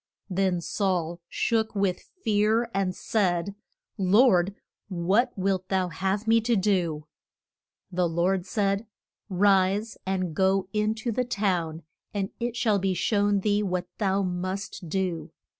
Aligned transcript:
Then 0.31 0.61
Saul 0.61 1.21
shook 1.29 1.75
with 1.75 2.09
fear 2.23 2.71
and 2.73 2.95
said, 2.95 3.53
Lord, 3.99 4.55
what 4.87 5.31
wilt 5.37 5.69
thou 5.69 5.89
have 5.89 6.27
me 6.27 6.41
to 6.41 6.55
do? 6.55 7.05
The 7.91 8.09
Lord 8.09 8.47
said, 8.47 8.87
Rise, 9.29 9.99
and 10.03 10.33
go 10.35 10.67
in 10.73 10.95
to 10.95 11.11
the 11.11 11.23
town, 11.25 11.83
and 12.15 12.31
it 12.39 12.55
shall 12.55 12.79
be 12.79 12.95
shown 12.95 13.41
thee 13.41 13.61
what 13.61 13.89
thou 13.99 14.23
must 14.23 14.89
do. 14.89 15.29